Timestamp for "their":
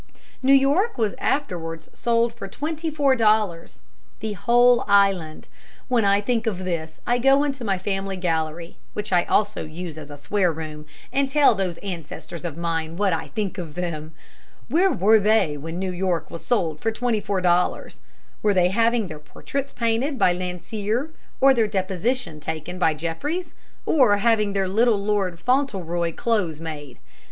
19.07-19.19, 21.53-21.67, 24.53-24.67